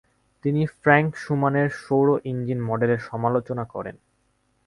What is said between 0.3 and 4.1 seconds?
তিনি ফ্র্যাঙ্ক শুমানের সৌর ইঞ্জিন মডেলের সমালোচনা করেন।